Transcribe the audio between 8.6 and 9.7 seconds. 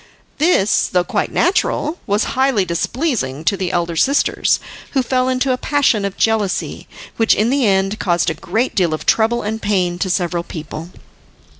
deal of trouble and